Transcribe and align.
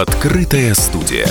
Открытая 0.00 0.74
студия. 0.74 1.28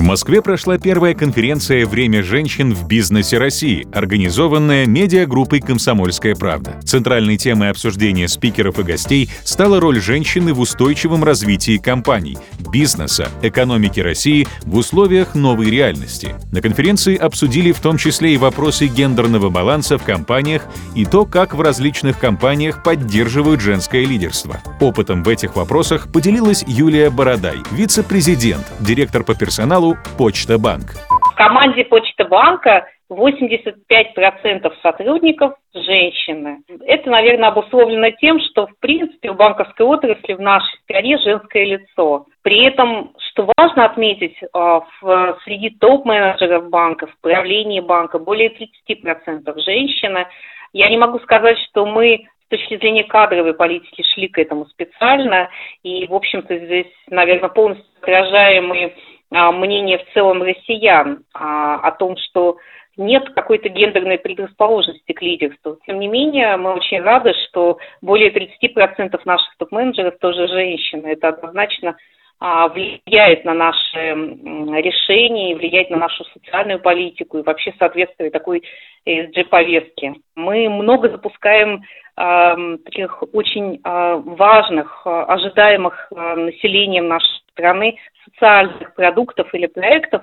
В 0.00 0.02
Москве 0.02 0.40
прошла 0.40 0.78
первая 0.78 1.12
конференция 1.12 1.84
«Время 1.84 2.22
женщин 2.22 2.72
в 2.72 2.88
бизнесе 2.88 3.36
России», 3.36 3.86
организованная 3.92 4.86
медиагруппой 4.86 5.60
«Комсомольская 5.60 6.34
правда». 6.34 6.80
Центральной 6.82 7.36
темой 7.36 7.68
обсуждения 7.68 8.26
спикеров 8.26 8.78
и 8.78 8.82
гостей 8.82 9.28
стала 9.44 9.78
роль 9.78 10.00
женщины 10.00 10.54
в 10.54 10.60
устойчивом 10.60 11.22
развитии 11.22 11.76
компаний, 11.76 12.38
бизнеса, 12.72 13.28
экономики 13.42 14.00
России 14.00 14.48
в 14.62 14.76
условиях 14.76 15.34
новой 15.34 15.68
реальности. 15.68 16.34
На 16.50 16.62
конференции 16.62 17.14
обсудили 17.14 17.70
в 17.70 17.80
том 17.80 17.98
числе 17.98 18.32
и 18.32 18.38
вопросы 18.38 18.86
гендерного 18.86 19.50
баланса 19.50 19.98
в 19.98 20.02
компаниях 20.02 20.62
и 20.94 21.04
то, 21.04 21.26
как 21.26 21.54
в 21.54 21.60
различных 21.60 22.18
компаниях 22.18 22.82
поддерживают 22.82 23.60
женское 23.60 24.06
лидерство. 24.06 24.62
Опытом 24.80 25.22
в 25.22 25.28
этих 25.28 25.56
вопросах 25.56 26.10
поделилась 26.10 26.64
Юлия 26.66 27.10
Бородай, 27.10 27.58
вице-президент, 27.70 28.64
директор 28.80 29.24
по 29.24 29.34
персоналу 29.34 29.89
Почта 30.18 30.58
Банк. 30.58 30.92
В 31.32 31.36
команде 31.36 31.84
Почта 31.84 32.24
Банка 32.24 32.86
85% 33.10 34.72
сотрудников 34.82 35.54
женщины. 35.74 36.58
Это, 36.86 37.10
наверное, 37.10 37.48
обусловлено 37.48 38.10
тем, 38.20 38.40
что, 38.40 38.68
в 38.68 38.78
принципе, 38.78 39.32
в 39.32 39.36
банковской 39.36 39.84
отрасли 39.84 40.34
в 40.34 40.40
нашей 40.40 40.78
стране 40.84 41.18
женское 41.18 41.64
лицо. 41.64 42.26
При 42.42 42.64
этом, 42.64 43.12
что 43.30 43.48
важно 43.56 43.86
отметить, 43.86 44.36
а, 44.52 44.82
в, 45.00 45.38
среди 45.44 45.70
топ-менеджеров 45.70 46.70
банка, 46.70 47.06
в 47.06 47.20
правлении 47.20 47.80
банка 47.80 48.18
более 48.18 48.50
30% 48.50 49.58
женщины. 49.60 50.26
Я 50.72 50.88
не 50.88 50.96
могу 50.96 51.18
сказать, 51.20 51.58
что 51.68 51.84
мы 51.84 52.26
с 52.44 52.48
точки 52.48 52.76
зрения 52.78 53.04
кадровой 53.04 53.54
политики 53.54 54.02
шли 54.14 54.28
к 54.28 54.38
этому 54.38 54.66
специально. 54.66 55.50
И, 55.82 56.06
в 56.06 56.14
общем-то, 56.14 56.56
здесь, 56.58 56.92
наверное, 57.08 57.48
полностью 57.48 57.86
отражаем 58.00 58.72
и 58.72 58.86
а, 58.86 58.90
мнение 59.30 59.98
в 59.98 60.12
целом 60.12 60.42
россиян 60.42 61.24
а, 61.34 61.76
о 61.76 61.92
том, 61.92 62.16
что 62.16 62.58
нет 62.96 63.30
какой-то 63.30 63.68
гендерной 63.68 64.18
предрасположенности 64.18 65.12
к 65.12 65.22
лидерству. 65.22 65.78
Тем 65.86 66.00
не 66.00 66.08
менее, 66.08 66.56
мы 66.56 66.74
очень 66.74 67.00
рады, 67.00 67.32
что 67.48 67.78
более 68.02 68.30
30% 68.30 69.20
наших 69.24 69.56
топ-менеджеров 69.58 70.18
тоже 70.18 70.48
женщины. 70.48 71.06
Это 71.06 71.28
однозначно 71.28 71.96
а, 72.40 72.68
влияет 72.68 73.44
на 73.44 73.54
наши 73.54 73.96
решения, 73.96 75.54
влияет 75.54 75.90
на 75.90 75.98
нашу 75.98 76.24
социальную 76.34 76.80
политику 76.80 77.38
и 77.38 77.42
вообще 77.42 77.72
соответствует 77.78 78.32
такой 78.32 78.64
ESG-повестке. 79.06 80.14
Мы 80.34 80.68
много 80.68 81.08
запускаем 81.08 81.84
таких 82.16 83.22
очень 83.32 83.80
важных, 83.82 85.06
ожидаемых 85.06 86.10
населением 86.10 87.08
нашей 87.08 87.39
страны 87.60 87.96
социальных 88.24 88.94
продуктов 88.94 89.54
или 89.54 89.66
проектов, 89.66 90.22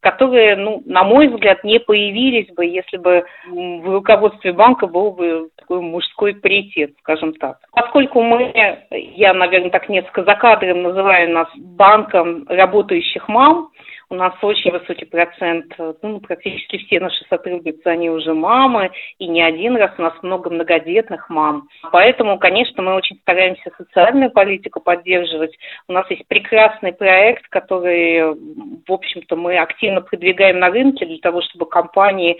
которые, 0.00 0.56
ну, 0.56 0.82
на 0.86 1.02
мой 1.02 1.28
взгляд, 1.28 1.64
не 1.64 1.80
появились 1.80 2.48
бы, 2.54 2.64
если 2.64 2.96
бы 2.98 3.24
в 3.48 3.92
руководстве 3.92 4.52
банка 4.52 4.86
был 4.86 5.10
бы 5.10 5.48
такой 5.56 5.80
мужской 5.80 6.34
паритет, 6.34 6.92
скажем 7.00 7.34
так. 7.34 7.58
Поскольку 7.72 8.22
мы, 8.22 8.52
я, 8.90 9.34
наверное, 9.34 9.70
так 9.70 9.88
несколько 9.88 10.24
за 10.24 10.34
кадром 10.36 10.82
называю 10.82 11.30
нас 11.32 11.48
банком 11.56 12.46
работающих 12.48 13.28
мам, 13.28 13.70
у 14.10 14.14
нас 14.14 14.32
очень 14.42 14.70
высокий 14.70 15.04
процент, 15.04 15.74
ну, 16.02 16.20
практически 16.20 16.78
все 16.78 17.00
наши 17.00 17.24
сотрудницы, 17.28 17.86
они 17.86 18.08
уже 18.08 18.32
мамы, 18.32 18.90
и 19.18 19.28
не 19.28 19.42
один 19.42 19.76
раз 19.76 19.92
у 19.98 20.02
нас 20.02 20.14
много 20.22 20.50
многодетных 20.50 21.28
мам. 21.28 21.68
Поэтому, 21.92 22.38
конечно, 22.38 22.82
мы 22.82 22.94
очень 22.94 23.18
стараемся 23.20 23.70
социальную 23.76 24.30
политику 24.30 24.80
поддерживать. 24.80 25.56
У 25.88 25.92
нас 25.92 26.08
есть 26.10 26.26
прекрасный 26.26 26.92
проект, 26.92 27.48
который, 27.48 28.34
в 28.86 28.92
общем-то, 28.92 29.36
мы 29.36 29.58
активно 29.58 30.00
продвигаем 30.00 30.58
на 30.58 30.70
рынке 30.70 31.04
для 31.04 31.18
того, 31.18 31.42
чтобы 31.42 31.66
компании, 31.66 32.34
э, 32.34 32.38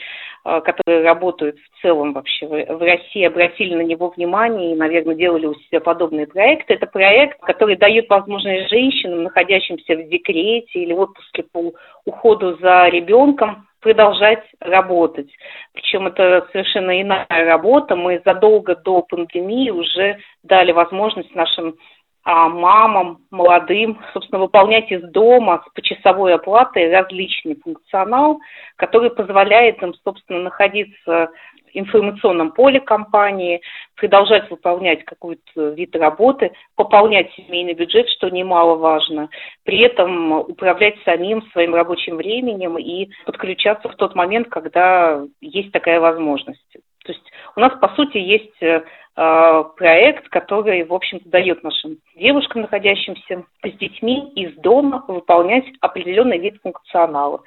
которые 0.64 1.02
работают 1.02 1.56
в 1.58 1.82
целом 1.82 2.12
вообще 2.12 2.46
в 2.46 2.80
России, 2.80 3.24
обратили 3.24 3.74
на 3.74 3.82
него 3.82 4.08
внимание 4.08 4.72
и, 4.72 4.76
наверное, 4.76 5.14
делали 5.14 5.46
у 5.46 5.54
себя 5.54 5.80
подобные 5.80 6.26
проекты. 6.26 6.74
Это 6.74 6.86
проект, 6.86 7.40
который 7.40 7.76
дает 7.76 8.08
возможность 8.08 8.70
женщинам, 8.70 9.24
находящимся 9.24 9.96
в 9.96 10.08
декрете 10.08 10.78
или 10.78 10.92
в 10.92 11.00
отпуске 11.00 11.42
по 11.42 11.72
уходу 12.04 12.56
за 12.58 12.88
ребенком 12.88 13.66
продолжать 13.80 14.42
работать. 14.60 15.30
Причем 15.72 16.06
это 16.06 16.46
совершенно 16.52 17.00
иная 17.00 17.26
работа. 17.28 17.94
Мы 17.96 18.20
задолго 18.24 18.74
до 18.74 19.02
пандемии 19.02 19.70
уже 19.70 20.18
дали 20.42 20.72
возможность 20.72 21.34
нашим 21.34 21.76
мамам, 22.28 23.18
молодым, 23.30 23.98
собственно, 24.12 24.40
выполнять 24.40 24.90
из 24.92 25.02
дома 25.10 25.64
с 25.66 25.72
почасовой 25.72 26.34
оплатой 26.34 26.90
различный 26.90 27.56
функционал, 27.56 28.40
который 28.76 29.10
позволяет 29.10 29.82
им, 29.82 29.94
собственно, 30.04 30.42
находиться 30.42 31.30
информационном 31.72 32.52
поле 32.52 32.80
компании, 32.80 33.60
продолжать 33.96 34.50
выполнять 34.50 35.04
какой-то 35.04 35.70
вид 35.70 35.94
работы, 35.96 36.52
пополнять 36.76 37.32
семейный 37.34 37.74
бюджет, 37.74 38.08
что 38.10 38.28
немаловажно, 38.28 39.28
при 39.64 39.80
этом 39.80 40.32
управлять 40.32 40.96
самим 41.04 41.42
своим 41.52 41.74
рабочим 41.74 42.16
временем 42.16 42.78
и 42.78 43.10
подключаться 43.24 43.88
в 43.88 43.96
тот 43.96 44.14
момент, 44.14 44.48
когда 44.48 45.22
есть 45.40 45.72
такая 45.72 46.00
возможность. 46.00 46.76
У 47.58 47.60
нас, 47.60 47.72
по 47.80 47.88
сути, 47.96 48.18
есть 48.18 48.62
э, 48.62 48.84
проект, 49.76 50.28
который, 50.28 50.84
в 50.84 50.94
общем-то, 50.94 51.28
дает 51.28 51.64
нашим 51.64 51.96
девушкам, 52.14 52.62
находящимся 52.62 53.42
с 53.64 53.72
детьми 53.78 54.30
из 54.36 54.54
дома, 54.58 55.04
выполнять 55.08 55.64
определенный 55.80 56.38
вид 56.38 56.60
функционала. 56.62 57.42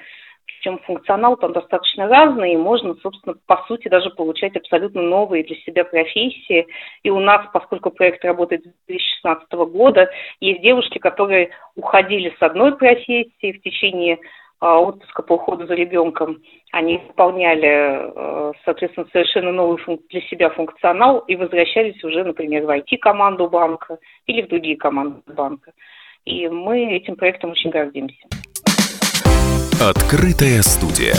Причем 0.46 0.80
функционал 0.80 1.38
там 1.38 1.54
достаточно 1.54 2.10
разный, 2.10 2.56
и 2.56 2.58
можно, 2.58 2.96
собственно, 2.96 3.38
по 3.48 3.64
сути, 3.70 3.88
даже 3.88 4.10
получать 4.10 4.54
абсолютно 4.58 5.02
новые 5.02 5.46
для 5.46 5.56
себя 5.62 5.86
профессии. 5.86 6.68
И 7.04 7.10
у 7.10 7.22
нас, 7.22 7.46
поскольку 7.54 7.90
проект 7.90 8.26
работает 8.26 8.64
с 8.64 8.88
2016 8.88 9.50
года, 9.72 10.10
есть 10.42 10.62
девушки, 10.62 10.98
которые 10.98 11.52
уходили 11.78 12.36
с 12.38 12.42
одной 12.42 12.76
профессии 12.76 13.54
в 13.54 13.62
течение 13.62 14.20
отпуска 14.62 15.24
по 15.24 15.34
уходу 15.34 15.66
за 15.66 15.74
ребенком, 15.74 16.38
они 16.72 16.98
выполняли, 17.08 17.68
а, 17.68 18.52
соответственно, 18.64 19.08
совершенно 19.12 19.52
новый 19.52 19.80
для 20.10 20.22
себя 20.22 20.50
функционал 20.52 21.20
и 21.20 21.36
возвращались 21.36 22.04
уже, 22.04 22.24
например, 22.24 22.66
в 22.66 22.70
IT-команду 22.70 23.50
банка 23.50 23.98
или 24.28 24.44
в 24.44 24.50
другие 24.50 24.78
команды 24.78 25.22
банка. 25.26 25.72
И 26.26 26.48
мы 26.48 26.94
этим 26.94 27.16
проектом 27.16 27.52
очень 27.52 27.72
гордимся. 27.72 28.28
Открытая 29.82 30.62
студия. 30.62 31.16